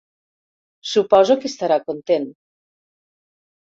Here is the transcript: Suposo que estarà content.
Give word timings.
Suposo 0.93 1.37
que 1.43 1.49
estarà 1.53 1.81
content. 1.93 2.29